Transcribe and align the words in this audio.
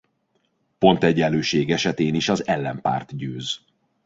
Pontegyenlőség 0.77 1.71
esetén 1.71 2.15
is 2.15 2.29
az 2.29 2.47
ellenpárt 2.47 3.17
győz. 3.17 3.65